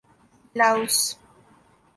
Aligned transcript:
Laos 0.57 0.97